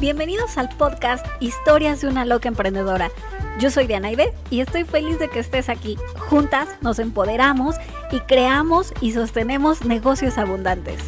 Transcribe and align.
Bienvenidos 0.00 0.56
al 0.56 0.70
podcast 0.78 1.26
Historias 1.40 2.00
de 2.00 2.08
una 2.08 2.24
loca 2.24 2.48
emprendedora. 2.48 3.10
Yo 3.60 3.70
soy 3.70 3.86
Diana 3.86 4.10
Ibe 4.10 4.32
y 4.48 4.60
estoy 4.60 4.84
feliz 4.84 5.18
de 5.18 5.28
que 5.28 5.40
estés 5.40 5.68
aquí. 5.68 5.98
Juntas 6.16 6.70
nos 6.80 6.98
empoderamos 6.98 7.76
y 8.10 8.20
creamos 8.20 8.94
y 9.02 9.12
sostenemos 9.12 9.84
negocios 9.84 10.38
abundantes. 10.38 11.02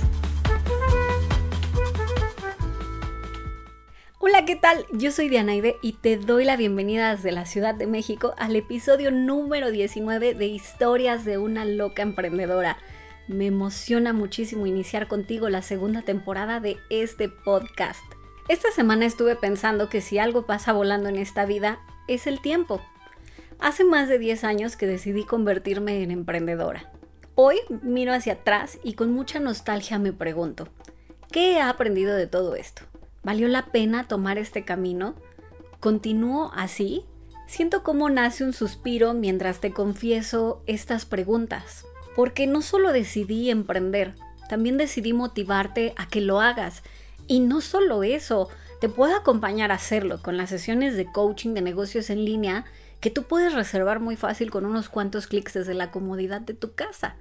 Hola, 4.19 4.45
¿qué 4.45 4.57
tal? 4.57 4.85
Yo 4.93 5.11
soy 5.11 5.31
Diana 5.31 5.55
Ibe 5.55 5.79
y 5.81 5.95
te 5.95 6.19
doy 6.19 6.45
la 6.45 6.59
bienvenida 6.59 7.17
desde 7.17 7.33
la 7.33 7.47
Ciudad 7.47 7.75
de 7.75 7.87
México 7.87 8.35
al 8.37 8.55
episodio 8.57 9.11
número 9.11 9.71
19 9.71 10.35
de 10.35 10.47
Historias 10.49 11.25
de 11.25 11.39
una 11.39 11.65
loca 11.65 12.03
emprendedora. 12.03 12.77
Me 13.27 13.47
emociona 13.47 14.13
muchísimo 14.13 14.67
iniciar 14.67 15.09
contigo 15.09 15.49
la 15.49 15.63
segunda 15.63 16.03
temporada 16.03 16.61
de 16.61 16.77
este 16.91 17.31
podcast. 17.31 18.05
Esta 18.49 18.73
semana 18.73 19.07
estuve 19.07 19.37
pensando 19.37 19.89
que 19.89 20.01
si 20.01 20.19
algo 20.19 20.47
pasa 20.47 20.73
volando 20.73 21.09
en 21.09 21.17
esta 21.17 21.47
vida 21.47 21.79
es 22.09 22.27
el 22.27 22.41
tiempo. 22.41 22.81
Hace 23.61 23.85
más 23.85 24.09
de 24.09 24.19
10 24.19 24.43
años 24.43 24.77
que 24.77 24.87
decidí 24.87 25.25
convertirme 25.25 26.03
en 26.03 26.11
emprendedora. 26.11 26.91
Hoy 27.37 27.59
miro 27.83 28.13
hacia 28.13 28.35
atrás 28.35 28.79
y 28.83 28.95
con 28.95 29.13
mucha 29.13 29.39
nostalgia 29.39 30.01
me 30.01 30.13
pregunto, 30.13 30.69
¿qué 31.31 31.53
he 31.53 31.61
aprendido 31.61 32.17
de 32.17 32.27
todo 32.27 32.57
esto? 32.57 32.83
¿Valió 33.23 33.47
la 33.47 33.67
pena 33.67 34.09
tomar 34.09 34.39
este 34.39 34.65
camino? 34.65 35.15
¿Continúo 35.79 36.51
así? 36.55 37.05
Siento 37.47 37.85
cómo 37.85 38.11
nace 38.11 38.43
un 38.43 38.53
suspiro 38.53 39.15
mientras 39.15 39.61
te 39.61 39.73
confieso 39.73 40.65
estas 40.67 41.07
preguntas. 41.07 41.85
Porque 42.17 42.49
no 42.49 42.61
solo 42.61 42.93
decidí 42.93 43.51
emprender, 43.51 44.17
también 44.49 44.77
decidí 44.77 45.13
motivarte 45.13 45.95
a 45.97 46.09
que 46.09 46.21
lo 46.21 46.41
hagas 46.41 46.83
y 47.27 47.41
no 47.41 47.61
solo 47.61 48.03
eso, 48.03 48.49
te 48.81 48.89
puedo 48.89 49.15
acompañar 49.15 49.71
a 49.71 49.77
hacerlo 49.77 50.21
con 50.23 50.37
las 50.37 50.51
sesiones 50.51 50.97
de 50.97 51.07
coaching 51.07 51.55
de 51.55 51.63
negocios 51.63 52.11
en 52.11 52.25
línea 52.25 52.65
que 53.01 53.11
tú 53.11 53.25
puedes 53.25 53.55
reservar 53.55 54.01
muy 54.01 54.17
fácil 54.17 54.51
con 54.51 54.65
unos 54.65 54.89
cuantos 54.89 55.27
clics 55.27 55.55
desde 55.55 55.75
la 55.75 55.91
comodidad 55.91 56.41
de 56.41 56.55
tu 56.55 56.75
casa. 56.75 57.17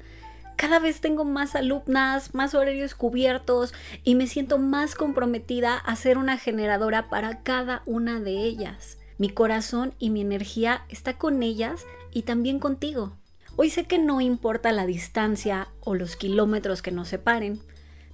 Cada 0.56 0.80
vez 0.80 1.02
tengo 1.02 1.26
más 1.26 1.56
alumnas, 1.56 2.36
más 2.36 2.54
horarios 2.54 2.94
cubiertos 2.94 3.74
y 4.04 4.14
me 4.16 4.28
siento 4.28 4.60
más 4.60 4.94
comprometida 4.94 5.76
a 5.76 5.96
ser 5.96 6.20
una 6.20 6.38
generadora 6.38 7.10
para 7.10 7.42
cada 7.42 7.82
una 7.86 8.20
de 8.20 8.44
ellas. 8.44 9.00
Mi 9.18 9.30
corazón 9.30 9.94
y 9.98 10.12
mi 10.12 10.22
energía 10.22 10.86
está 10.90 11.18
con 11.18 11.42
ellas 11.42 11.86
y 12.12 12.24
también 12.24 12.60
contigo. 12.60 13.14
Hoy 13.56 13.70
sé 13.70 13.86
que 13.86 14.00
no 14.00 14.22
importa 14.22 14.72
la 14.72 14.86
distancia 14.86 15.68
o 15.82 15.96
los 15.96 16.16
kilómetros 16.16 16.82
que 16.82 16.92
nos 16.92 17.10
separen, 17.10 17.60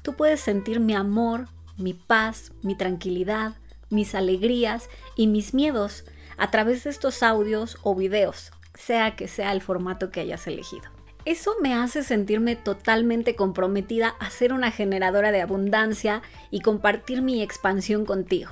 tú 0.02 0.16
puedes 0.16 0.40
sentir 0.40 0.80
mi 0.80 0.96
amor, 0.96 1.48
mi 1.78 1.94
paz, 1.94 2.52
mi 2.62 2.76
tranquilidad, 2.76 3.56
mis 3.90 4.16
alegrías 4.16 4.90
y 5.16 5.28
mis 5.28 5.54
miedos 5.54 6.04
a 6.38 6.52
través 6.52 6.84
de 6.84 6.90
estos 6.90 7.24
audios 7.24 7.78
o 7.84 7.96
videos, 7.96 8.52
sea 8.76 9.16
que 9.16 9.28
sea 9.28 9.52
el 9.52 9.62
formato 9.62 10.12
que 10.12 10.22
hayas 10.22 10.46
elegido. 10.48 10.86
Eso 11.26 11.56
me 11.62 11.74
hace 11.74 12.04
sentirme 12.04 12.56
totalmente 12.56 13.36
comprometida 13.36 14.16
a 14.20 14.30
ser 14.30 14.54
una 14.54 14.72
generadora 14.72 15.32
de 15.32 15.42
abundancia 15.42 16.22
y 16.52 16.62
compartir 16.62 17.22
mi 17.22 17.42
expansión 17.42 18.06
contigo. 18.06 18.52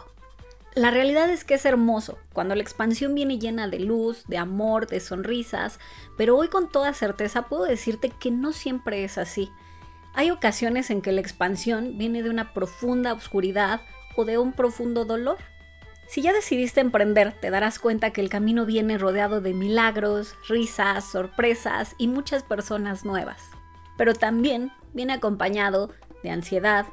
La 0.76 0.92
realidad 0.92 1.30
es 1.30 1.46
que 1.46 1.54
es 1.54 1.64
hermoso 1.64 2.18
cuando 2.34 2.54
la 2.54 2.62
expansión 2.62 3.16
viene 3.16 3.40
llena 3.40 3.70
de 3.70 3.80
luz, 3.80 4.26
de 4.28 4.38
amor, 4.38 4.88
de 4.88 5.00
sonrisas, 5.00 5.80
pero 6.18 6.36
hoy 6.36 6.50
con 6.50 6.70
toda 6.70 6.92
certeza 6.92 7.44
puedo 7.44 7.64
decirte 7.64 8.10
que 8.10 8.30
no 8.30 8.52
siempre 8.52 9.06
es 9.06 9.18
así. 9.18 9.50
Hay 10.18 10.32
ocasiones 10.32 10.90
en 10.92 11.02
que 11.02 11.12
la 11.12 11.20
expansión 11.20 11.98
viene 11.98 12.24
de 12.24 12.30
una 12.30 12.54
profunda 12.54 13.12
oscuridad 13.12 13.82
o 14.16 14.24
de 14.24 14.38
un 14.38 14.54
profundo 14.54 15.04
dolor. 15.04 15.38
Si 16.08 16.22
ya 16.22 16.32
decidiste 16.32 16.80
emprender, 16.80 17.34
te 17.34 17.50
darás 17.50 17.80
cuenta 17.80 18.12
que 18.12 18.22
el 18.22 18.30
camino 18.30 18.66
viene 18.66 18.98
rodeado 18.98 19.42
de 19.42 19.54
milagros, 19.54 20.36
risas, 20.48 21.04
sorpresas 21.04 21.96
y 21.98 22.08
muchas 22.08 22.44
personas 22.44 23.04
nuevas. 23.04 23.42
Pero 23.98 24.14
también 24.14 24.72
viene 24.94 25.12
acompañado 25.12 25.92
de 26.24 26.30
ansiedad, 26.30 26.86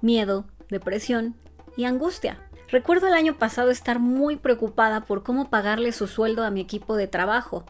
miedo, 0.00 0.46
depresión 0.70 1.36
y 1.76 1.84
angustia. 1.84 2.38
Recuerdo 2.68 3.06
el 3.08 3.12
año 3.12 3.36
pasado 3.36 3.70
estar 3.70 3.98
muy 3.98 4.36
preocupada 4.36 5.02
por 5.02 5.22
cómo 5.22 5.50
pagarle 5.50 5.92
su 5.92 6.06
sueldo 6.06 6.42
a 6.42 6.50
mi 6.50 6.62
equipo 6.62 6.96
de 6.96 7.06
trabajo. 7.06 7.66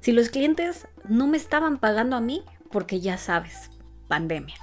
Si 0.00 0.12
los 0.12 0.28
clientes 0.28 0.86
no 1.08 1.26
me 1.26 1.38
estaban 1.38 1.78
pagando 1.78 2.16
a 2.16 2.20
mí, 2.20 2.44
porque 2.70 3.00
ya 3.00 3.16
sabes, 3.16 3.70
pandemia. 4.08 4.56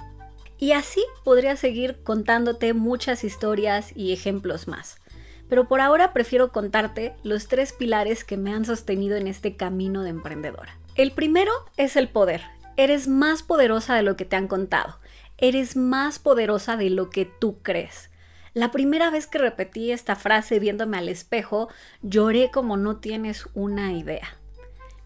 Y 0.58 0.72
así 0.72 1.02
podría 1.24 1.56
seguir 1.56 2.02
contándote 2.02 2.74
muchas 2.74 3.24
historias 3.24 3.92
y 3.96 4.12
ejemplos 4.12 4.68
más. 4.68 5.00
Pero 5.48 5.66
por 5.66 5.80
ahora 5.80 6.12
prefiero 6.12 6.52
contarte 6.52 7.14
los 7.22 7.48
tres 7.48 7.72
pilares 7.72 8.24
que 8.24 8.36
me 8.36 8.52
han 8.52 8.64
sostenido 8.64 9.16
en 9.16 9.26
este 9.26 9.56
camino 9.56 10.02
de 10.02 10.10
emprendedora. 10.10 10.78
El 10.96 11.12
primero 11.12 11.50
es 11.76 11.96
el 11.96 12.08
poder. 12.08 12.42
Eres 12.76 13.08
más 13.08 13.42
poderosa 13.42 13.94
de 13.94 14.02
lo 14.02 14.16
que 14.16 14.24
te 14.24 14.36
han 14.36 14.48
contado. 14.48 15.00
Eres 15.38 15.76
más 15.76 16.18
poderosa 16.18 16.76
de 16.76 16.90
lo 16.90 17.10
que 17.10 17.24
tú 17.24 17.56
crees. 17.62 18.10
La 18.52 18.70
primera 18.70 19.10
vez 19.10 19.26
que 19.26 19.38
repetí 19.38 19.92
esta 19.92 20.16
frase 20.16 20.58
viéndome 20.58 20.98
al 20.98 21.08
espejo, 21.08 21.68
lloré 22.02 22.50
como 22.50 22.76
no 22.76 22.98
tienes 22.98 23.46
una 23.54 23.92
idea. 23.92 24.39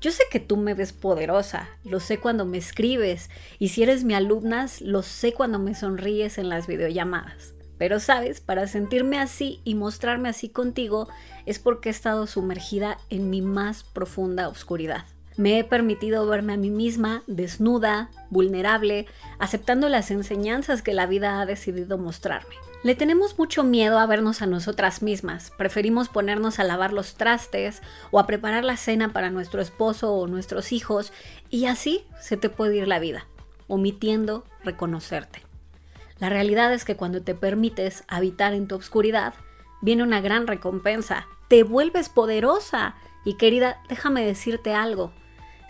Yo 0.04 0.10
sé 0.10 0.24
que 0.30 0.38
tú 0.38 0.58
me 0.58 0.74
ves 0.74 0.92
poderosa, 0.92 1.66
lo 1.82 1.98
sé 1.98 2.18
cuando 2.18 2.44
me 2.44 2.58
escribes 2.58 3.30
y 3.58 3.68
si 3.68 3.84
eres 3.84 4.04
mi 4.04 4.12
alumna, 4.12 4.66
lo 4.82 5.00
sé 5.00 5.32
cuando 5.32 5.58
me 5.58 5.74
sonríes 5.74 6.36
en 6.36 6.50
las 6.50 6.66
videollamadas. 6.66 7.54
Pero 7.78 7.98
sabes, 8.00 8.42
para 8.42 8.66
sentirme 8.66 9.18
así 9.18 9.62
y 9.64 9.74
mostrarme 9.74 10.28
así 10.28 10.50
contigo 10.50 11.08
es 11.46 11.58
porque 11.58 11.88
he 11.88 11.92
estado 11.92 12.26
sumergida 12.26 12.98
en 13.08 13.30
mi 13.30 13.40
más 13.40 13.82
profunda 13.82 14.50
oscuridad. 14.50 15.06
Me 15.38 15.58
he 15.58 15.64
permitido 15.64 16.26
verme 16.26 16.52
a 16.52 16.58
mí 16.58 16.68
misma 16.68 17.22
desnuda, 17.26 18.10
vulnerable, 18.28 19.06
aceptando 19.38 19.88
las 19.88 20.10
enseñanzas 20.10 20.82
que 20.82 20.92
la 20.92 21.06
vida 21.06 21.40
ha 21.40 21.46
decidido 21.46 21.96
mostrarme. 21.96 22.56
Le 22.84 22.94
tenemos 22.94 23.38
mucho 23.38 23.64
miedo 23.64 23.98
a 23.98 24.04
vernos 24.04 24.42
a 24.42 24.46
nosotras 24.46 25.00
mismas. 25.00 25.50
Preferimos 25.56 26.10
ponernos 26.10 26.58
a 26.58 26.64
lavar 26.64 26.92
los 26.92 27.14
trastes 27.14 27.80
o 28.10 28.18
a 28.18 28.26
preparar 28.26 28.62
la 28.62 28.76
cena 28.76 29.14
para 29.14 29.30
nuestro 29.30 29.62
esposo 29.62 30.12
o 30.12 30.26
nuestros 30.26 30.70
hijos 30.70 31.10
y 31.48 31.64
así 31.64 32.04
se 32.20 32.36
te 32.36 32.50
puede 32.50 32.76
ir 32.76 32.86
la 32.86 32.98
vida, 32.98 33.26
omitiendo 33.68 34.44
reconocerte. 34.64 35.40
La 36.18 36.28
realidad 36.28 36.74
es 36.74 36.84
que 36.84 36.94
cuando 36.94 37.22
te 37.22 37.34
permites 37.34 38.04
habitar 38.06 38.52
en 38.52 38.68
tu 38.68 38.74
oscuridad, 38.74 39.32
viene 39.80 40.02
una 40.02 40.20
gran 40.20 40.46
recompensa. 40.46 41.26
Te 41.48 41.62
vuelves 41.62 42.10
poderosa. 42.10 42.96
Y 43.24 43.38
querida, 43.38 43.80
déjame 43.88 44.26
decirte 44.26 44.74
algo. 44.74 45.10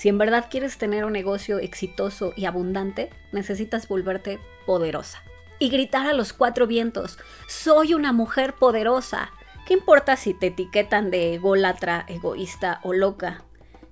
Si 0.01 0.09
en 0.09 0.19
verdad 0.19 0.49
quieres 0.51 0.79
tener 0.79 1.05
un 1.05 1.13
negocio 1.13 1.61
exitoso 1.61 2.33
y 2.35 2.47
abundante, 2.47 3.11
necesitas 3.31 3.87
volverte 3.87 4.41
poderosa 4.67 5.23
y 5.59 5.69
gritar 5.69 6.07
a 6.07 6.13
los 6.13 6.33
cuatro 6.33 6.67
vientos, 6.67 7.19
soy 7.49 7.95
una 7.95 8.13
mujer 8.13 8.55
poderosa. 8.55 9.31
¿Qué 9.67 9.75
importa 9.75 10.17
si 10.17 10.35
te 10.35 10.49
etiquetan 10.49 11.11
de 11.11 11.35
ególatra, 11.35 12.05
egoísta 12.09 12.81
o 12.83 12.93
loca? 12.93 13.45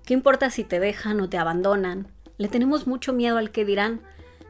¿Qué 0.04 0.14
importa 0.14 0.50
si 0.50 0.64
te 0.64 0.80
dejan 0.80 1.20
o 1.20 1.28
te 1.28 1.38
abandonan? 1.38 2.08
Le 2.36 2.48
tenemos 2.48 2.86
mucho 2.86 3.12
miedo 3.12 3.38
al 3.38 3.52
que 3.52 3.64
dirán, 3.64 4.02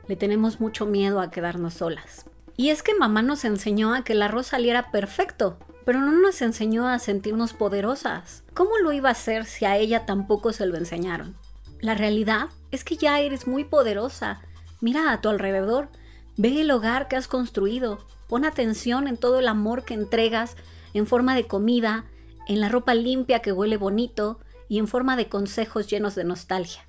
le 0.09 0.17
tenemos 0.17 0.61
mucho 0.61 0.87
miedo 0.87 1.21
a 1.21 1.31
quedarnos 1.31 1.75
solas. 1.75 2.27
Y 2.56 2.71
es 2.71 2.83
que 2.83 2.95
mamá 2.95 3.23
nos 3.23 3.44
enseñó 3.44 3.94
a 3.94 4.03
que 4.05 4.15
el 4.15 4.23
arroz 4.23 4.49
saliera 4.49 4.91
perfecto, 4.91 5.59
pero 5.84 6.00
no 6.00 6.12
nos 6.12 6.43
enseñó 6.43 6.89
a 6.89 6.99
sentirnos 6.99 7.53
poderosas. 7.53 8.44
¿Cómo 8.55 8.79
lo 8.79 8.93
iba 8.93 9.09
a 9.09 9.12
hacer 9.12 9.44
si 9.44 9.65
a 9.65 9.77
ella 9.77 10.06
tampoco 10.06 10.53
se 10.53 10.67
lo 10.67 10.77
enseñaron? 10.77 11.37
La 11.81 11.94
realidad 11.94 12.49
es 12.71 12.84
que 12.84 12.97
ya 12.97 13.21
eres 13.21 13.47
muy 13.47 13.65
poderosa. 13.65 14.41
Mira 14.81 15.12
a 15.12 15.20
tu 15.20 15.29
alrededor, 15.29 15.88
Ve 16.37 16.61
el 16.61 16.70
hogar 16.70 17.08
que 17.08 17.17
has 17.17 17.29
construido, 17.29 17.99
pon 18.26 18.44
atención 18.44 19.06
en 19.06 19.17
todo 19.17 19.38
el 19.38 19.49
amor 19.49 19.84
que 19.84 19.94
entregas 19.94 20.56
en 20.94 21.06
forma 21.06 21.34
de 21.34 21.46
comida, 21.46 22.06
en 22.49 22.61
la 22.61 22.69
ropa 22.69 22.94
limpia 22.94 23.40
que 23.40 23.52
huele 23.52 23.76
bonito 23.76 24.40
y 24.69 24.79
en 24.79 24.88
forma 24.88 25.17
de 25.17 25.29
consejos 25.29 25.87
llenos 25.88 26.14
de 26.14 26.25
nostalgia. 26.25 26.84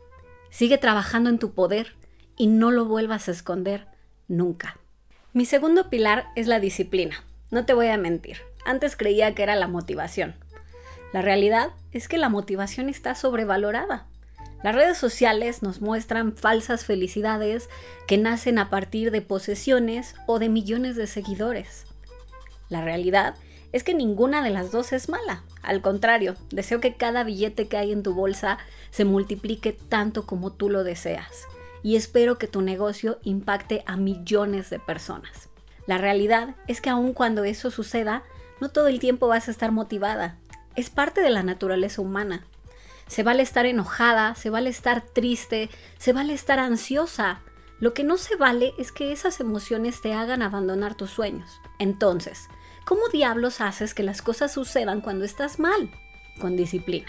Sigue 0.49 0.77
trabajando 0.77 1.29
en 1.29 1.39
tu 1.39 1.51
poder 1.53 1.95
y 2.37 2.47
no 2.47 2.71
lo 2.71 2.85
vuelvas 2.85 3.27
a 3.27 3.31
esconder 3.31 3.87
nunca. 4.27 4.77
Mi 5.33 5.45
segundo 5.45 5.89
pilar 5.89 6.27
es 6.35 6.47
la 6.47 6.59
disciplina. 6.59 7.23
No 7.51 7.65
te 7.65 7.73
voy 7.73 7.87
a 7.87 7.97
mentir, 7.97 8.37
antes 8.65 8.95
creía 8.95 9.35
que 9.35 9.43
era 9.43 9.55
la 9.55 9.67
motivación. 9.67 10.35
La 11.11 11.21
realidad 11.21 11.71
es 11.91 12.07
que 12.07 12.17
la 12.17 12.29
motivación 12.29 12.89
está 12.89 13.13
sobrevalorada. 13.13 14.07
Las 14.63 14.75
redes 14.75 14.97
sociales 14.97 15.61
nos 15.61 15.81
muestran 15.81 16.35
falsas 16.35 16.85
felicidades 16.85 17.69
que 18.07 18.17
nacen 18.17 18.57
a 18.57 18.69
partir 18.69 19.11
de 19.11 19.21
posesiones 19.21 20.15
o 20.25 20.39
de 20.39 20.47
millones 20.47 20.95
de 20.95 21.05
seguidores. 21.05 21.83
La 22.69 22.81
realidad 22.81 23.35
es 23.73 23.83
que 23.83 23.93
ninguna 23.93 24.41
de 24.41 24.51
las 24.51 24.71
dos 24.71 24.93
es 24.93 25.09
mala. 25.09 25.43
Al 25.63 25.81
contrario, 25.81 26.35
deseo 26.49 26.79
que 26.79 26.95
cada 26.95 27.25
billete 27.25 27.67
que 27.67 27.75
hay 27.75 27.91
en 27.91 28.03
tu 28.03 28.13
bolsa 28.13 28.57
se 28.89 29.03
multiplique 29.03 29.73
tanto 29.73 30.25
como 30.25 30.53
tú 30.53 30.69
lo 30.69 30.85
deseas. 30.85 31.45
Y 31.81 31.97
espero 31.97 32.37
que 32.37 32.47
tu 32.47 32.61
negocio 32.61 33.19
impacte 33.23 33.83
a 33.85 33.97
millones 33.97 34.69
de 34.69 34.79
personas. 34.79 35.49
La 35.87 35.97
realidad 35.97 36.55
es 36.67 36.79
que 36.79 36.89
aun 36.89 37.13
cuando 37.13 37.43
eso 37.43 37.69
suceda, 37.69 38.23
No 38.61 38.69
todo 38.69 38.87
el 38.87 38.99
tiempo 38.99 39.27
vas 39.27 39.49
a 39.49 39.51
estar 39.51 39.73
motivada. 39.73 40.37
Es 40.77 40.89
parte 40.89 41.19
de 41.19 41.31
la 41.31 41.43
naturaleza 41.43 42.01
humana. 42.01 42.45
Se 43.13 43.21
vale 43.21 43.43
estar 43.43 43.67
enojada, 43.67 44.33
se 44.33 44.49
vale 44.49 44.71
estar 44.71 45.01
triste, 45.03 45.69
se 45.99 46.13
vale 46.13 46.33
estar 46.33 46.57
ansiosa. 46.57 47.43
Lo 47.79 47.93
que 47.93 48.03
no 48.03 48.17
se 48.17 48.35
vale 48.35 48.73
es 48.79 48.91
que 48.91 49.11
esas 49.11 49.39
emociones 49.39 50.01
te 50.01 50.15
hagan 50.15 50.41
abandonar 50.41 50.95
tus 50.95 51.11
sueños. 51.11 51.61
Entonces, 51.77 52.47
¿cómo 52.85 53.03
diablos 53.09 53.61
haces 53.61 53.93
que 53.93 54.01
las 54.01 54.23
cosas 54.23 54.51
sucedan 54.51 54.99
cuando 54.99 55.25
estás 55.25 55.59
mal? 55.59 55.91
Con 56.41 56.57
disciplina. 56.57 57.05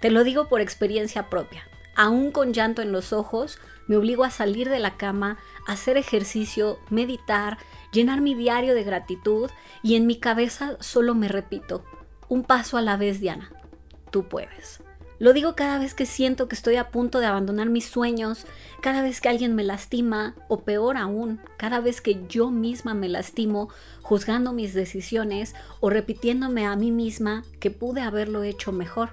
Te 0.00 0.12
lo 0.12 0.22
digo 0.22 0.48
por 0.48 0.60
experiencia 0.60 1.28
propia. 1.28 1.64
Aún 1.96 2.30
con 2.30 2.52
llanto 2.52 2.80
en 2.80 2.92
los 2.92 3.12
ojos, 3.12 3.58
me 3.88 3.96
obligo 3.96 4.22
a 4.22 4.30
salir 4.30 4.68
de 4.68 4.78
la 4.78 4.96
cama, 4.96 5.36
hacer 5.66 5.96
ejercicio, 5.96 6.78
meditar, 6.90 7.58
llenar 7.90 8.20
mi 8.20 8.36
diario 8.36 8.72
de 8.72 8.84
gratitud 8.84 9.50
y 9.82 9.96
en 9.96 10.06
mi 10.06 10.20
cabeza 10.20 10.76
solo 10.78 11.16
me 11.16 11.26
repito, 11.26 11.84
un 12.28 12.44
paso 12.44 12.76
a 12.76 12.82
la 12.82 12.96
vez, 12.96 13.18
Diana. 13.18 13.50
Tú 14.12 14.28
puedes. 14.28 14.80
Lo 15.20 15.34
digo 15.34 15.54
cada 15.54 15.78
vez 15.78 15.92
que 15.92 16.06
siento 16.06 16.48
que 16.48 16.54
estoy 16.54 16.76
a 16.76 16.90
punto 16.90 17.20
de 17.20 17.26
abandonar 17.26 17.68
mis 17.68 17.84
sueños, 17.84 18.46
cada 18.80 19.02
vez 19.02 19.20
que 19.20 19.28
alguien 19.28 19.54
me 19.54 19.62
lastima, 19.62 20.34
o 20.48 20.62
peor 20.62 20.96
aún, 20.96 21.42
cada 21.58 21.80
vez 21.80 22.00
que 22.00 22.26
yo 22.26 22.50
misma 22.50 22.94
me 22.94 23.06
lastimo, 23.06 23.68
juzgando 24.00 24.54
mis 24.54 24.72
decisiones 24.72 25.54
o 25.80 25.90
repitiéndome 25.90 26.64
a 26.64 26.74
mí 26.74 26.90
misma 26.90 27.44
que 27.60 27.70
pude 27.70 28.00
haberlo 28.00 28.44
hecho 28.44 28.72
mejor. 28.72 29.10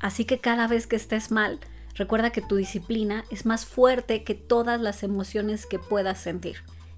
Así 0.00 0.24
que 0.24 0.38
cada 0.38 0.66
vez 0.66 0.86
que 0.86 0.96
estés 0.96 1.30
mal, 1.30 1.60
recuerda 1.94 2.30
que 2.30 2.40
tu 2.40 2.56
disciplina 2.56 3.26
es 3.30 3.44
más 3.44 3.66
fuerte 3.66 4.24
que 4.24 4.34
todas 4.34 4.80
las 4.80 5.02
emociones 5.02 5.66
que 5.66 5.78
puedas 5.78 6.18
sentir. 6.18 6.56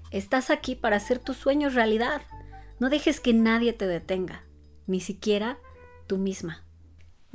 Estás 0.09 0.51
aquí 0.51 0.73
para 0.73 0.95
hacer 0.95 1.19
tus 1.19 1.35
sueños 1.35 1.73
realidad. 1.73 2.21
No 2.79 2.89
dejes 2.89 3.19
que 3.19 3.33
nadie 3.33 3.73
te 3.73 3.87
detenga, 3.87 4.45
ni 4.85 5.01
siquiera 5.01 5.59
tú 6.07 6.17
misma. 6.17 6.66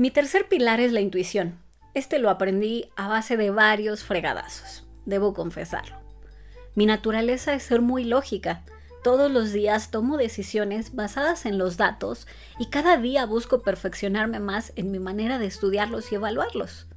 Mi 0.02 0.10
tercer 0.10 0.48
pilar 0.48 0.80
es 0.80 0.90
la 0.90 1.00
intuición. 1.00 1.60
Este 1.94 2.18
lo 2.18 2.28
aprendí 2.28 2.90
a 2.96 3.06
base 3.06 3.36
de 3.36 3.50
varios 3.50 4.02
fregadazos, 4.02 4.84
debo 5.06 5.32
confesarlo. 5.32 5.94
Mi 6.74 6.86
naturaleza 6.86 7.54
es 7.54 7.62
ser 7.62 7.82
muy 7.82 8.02
lógica. 8.02 8.64
Todos 9.04 9.30
los 9.30 9.52
días 9.52 9.92
tomo 9.92 10.16
decisiones 10.16 10.96
basadas 10.96 11.46
en 11.46 11.56
los 11.56 11.76
datos 11.76 12.26
y 12.58 12.66
cada 12.66 12.96
día 12.96 13.26
busco 13.26 13.62
perfeccionarme 13.62 14.40
más 14.40 14.72
en 14.74 14.90
mi 14.90 14.98
manera 14.98 15.38
de 15.38 15.46
estudiarlos 15.46 16.10
y 16.10 16.16
evaluarlos. 16.16 16.88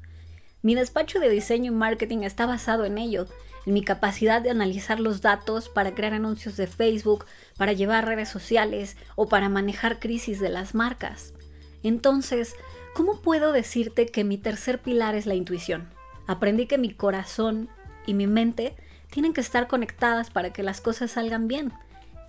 Mi 0.64 0.74
despacho 0.74 1.20
de 1.20 1.30
diseño 1.30 1.72
y 1.72 1.76
marketing 1.76 2.24
está 2.24 2.48
basado 2.48 2.86
en 2.86 2.98
ello, 2.98 3.28
en 3.68 3.74
mi 3.74 3.84
capacidad 3.84 4.42
de 4.42 4.50
analizar 4.50 5.00
los 5.00 5.22
datos 5.22 5.70
para 5.70 5.94
crear 5.94 6.16
anuncios 6.16 6.58
de 6.58 6.66
Facebook, 6.66 7.28
para 7.56 7.74
llevar 7.74 8.08
redes 8.08 8.30
sociales 8.30 8.98
o 9.16 9.30
para 9.30 9.48
manejar 9.48 10.00
crisis 10.00 10.40
de 10.40 10.50
las 10.50 10.74
marcas. 10.74 11.36
Entonces, 11.84 12.56
¿Cómo 12.96 13.20
puedo 13.20 13.52
decirte 13.52 14.06
que 14.06 14.24
mi 14.24 14.38
tercer 14.38 14.82
pilar 14.82 15.16
es 15.16 15.26
la 15.26 15.36
intuición? 15.36 15.90
Aprendí 16.28 16.66
que 16.66 16.78
mi 16.78 16.94
corazón 16.94 17.68
y 18.06 18.14
mi 18.14 18.26
mente 18.26 18.74
tienen 19.10 19.34
que 19.34 19.42
estar 19.42 19.68
conectadas 19.68 20.30
para 20.30 20.54
que 20.54 20.64
las 20.64 20.80
cosas 20.80 21.12
salgan 21.12 21.50
bien. 21.50 21.74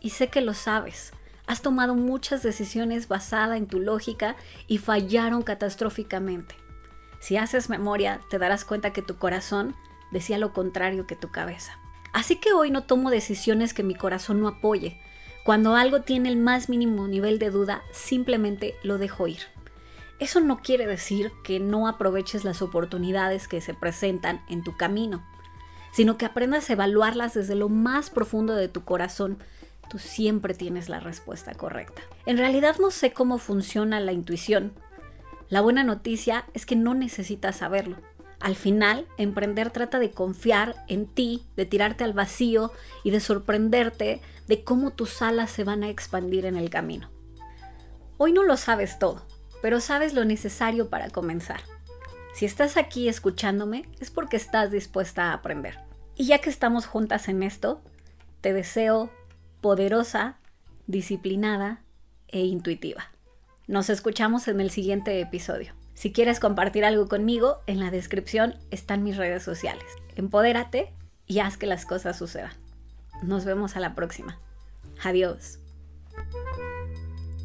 Y 0.01 0.11
sé 0.11 0.27
que 0.27 0.41
lo 0.41 0.55
sabes. 0.55 1.13
Has 1.47 1.63
tomado 1.63 1.95
muchas 1.95 2.43
decisiones 2.43 3.07
basadas 3.07 3.59
en 3.59 3.69
tu 3.69 3.79
lógica 3.79 4.35
y 4.67 4.79
fallaron 4.79 5.43
catastróficamente. 5.43 6.57
Si 7.21 7.37
haces 7.37 7.71
memoria, 7.71 8.21
te 8.29 8.41
darás 8.41 8.65
cuenta 8.65 8.93
que 8.93 9.03
tu 9.03 9.19
corazón 9.19 9.77
decía 10.11 10.37
lo 10.37 10.53
contrario 10.53 11.07
que 11.07 11.15
tu 11.15 11.31
cabeza. 11.31 11.79
Así 12.13 12.41
que 12.41 12.53
hoy 12.53 12.73
no 12.73 12.83
tomo 12.83 13.11
decisiones 13.11 13.73
que 13.73 13.85
mi 13.85 13.95
corazón 13.95 14.41
no 14.41 14.49
apoye. 14.49 15.01
Cuando 15.45 15.77
algo 15.77 16.03
tiene 16.03 16.29
el 16.29 16.39
más 16.39 16.69
mínimo 16.69 17.07
nivel 17.07 17.39
de 17.39 17.51
duda, 17.51 17.83
simplemente 17.93 18.75
lo 18.83 18.99
dejo 18.99 19.29
ir. 19.29 19.55
Eso 20.19 20.41
no 20.41 20.63
quiere 20.63 20.87
decir 20.87 21.31
que 21.45 21.61
no 21.61 21.89
aproveches 21.89 22.45
las 22.45 22.63
oportunidades 22.63 23.49
que 23.49 23.61
se 23.61 23.75
presentan 23.75 24.43
en 24.49 24.65
tu 24.65 24.77
camino, 24.77 25.23
sino 25.93 26.17
que 26.17 26.25
aprendas 26.25 26.71
a 26.71 26.73
evaluarlas 26.73 27.35
desde 27.35 27.55
lo 27.55 27.69
más 27.69 28.09
profundo 28.09 28.55
de 28.55 28.69
tu 28.69 28.85
corazón. 28.85 29.39
Tú 29.91 29.99
siempre 29.99 30.55
tienes 30.55 30.89
la 30.89 31.01
respuesta 31.01 31.55
correcta. 31.55 32.03
En 32.25 32.39
realidad 32.39 32.77
no 32.81 32.91
sé 32.91 33.13
cómo 33.13 33.39
funciona 33.39 34.01
la 34.01 34.13
intuición. 34.13 34.73
La 35.49 35.61
buena 35.61 35.85
noticia 35.85 36.47
es 36.55 36.65
que 36.65 36.77
no 36.77 36.95
necesitas 36.95 37.57
saberlo. 37.57 37.99
Al 38.41 38.57
final, 38.57 39.07
emprender 39.17 39.71
trata 39.71 39.99
de 39.99 40.11
confiar 40.11 40.77
en 40.89 41.07
ti, 41.07 41.47
de 41.57 41.67
tirarte 41.67 42.05
al 42.05 42.13
vacío 42.13 42.73
y 43.05 43.11
de 43.11 43.21
sorprenderte 43.21 44.21
de 44.47 44.65
cómo 44.65 44.93
tus 44.93 45.23
alas 45.23 45.51
se 45.51 45.65
van 45.65 45.83
a 45.83 45.89
expandir 45.89 46.47
en 46.47 46.57
el 46.57 46.71
camino. 46.71 47.11
Hoy 48.19 48.33
no 48.33 48.43
lo 48.43 48.57
sabes 48.57 48.99
todo, 48.99 49.23
pero 49.63 49.81
sabes 49.81 50.15
lo 50.15 50.25
necesario 50.25 50.89
para 50.89 51.11
comenzar. 51.11 51.61
Si 52.35 52.45
estás 52.45 52.77
aquí 52.77 53.09
escuchándome 53.09 53.89
es 54.01 54.11
porque 54.11 54.37
estás 54.37 54.71
dispuesta 54.71 55.31
a 55.31 55.33
aprender. 55.33 55.79
Y 56.15 56.27
ya 56.27 56.39
que 56.39 56.51
estamos 56.51 56.87
juntas 56.87 57.29
en 57.29 57.43
esto, 57.43 57.81
te 58.41 58.53
deseo 58.53 59.11
poderosa, 59.61 60.39
disciplinada 60.87 61.83
e 62.29 62.41
intuitiva. 62.41 63.11
Nos 63.67 63.91
escuchamos 63.91 64.49
en 64.49 64.61
el 64.61 64.71
siguiente 64.71 65.21
episodio. 65.21 65.75
Si 65.95 66.13
quieres 66.13 66.41
compartir 66.41 66.85
algo 66.85 67.09
conmigo, 67.09 67.63
en 67.67 67.81
la 67.81 67.91
descripción 67.91 68.55
están 68.71 69.03
mis 69.03 69.17
redes 69.17 69.43
sociales. 69.43 69.85
Empodérate 70.15 70.93
y 71.27 71.39
haz 71.41 71.57
que 71.57 71.67
las 71.67 71.87
cosas 71.87 72.19
sucedan. 72.19 72.53
Nos 73.23 73.45
vemos 73.45 73.77
a 73.77 73.81
la 73.81 73.95
próxima. 73.95 74.39
Adiós. 75.03 75.59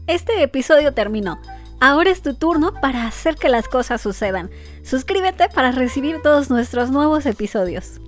Este 0.05 0.43
episodio 0.43 0.93
terminó. 0.93 1.39
Ahora 1.83 2.11
es 2.11 2.21
tu 2.21 2.35
turno 2.35 2.75
para 2.79 3.07
hacer 3.07 3.37
que 3.37 3.49
las 3.49 3.67
cosas 3.67 4.01
sucedan. 4.01 4.51
Suscríbete 4.83 5.49
para 5.49 5.71
recibir 5.71 6.21
todos 6.21 6.51
nuestros 6.51 6.91
nuevos 6.91 7.25
episodios. 7.25 7.99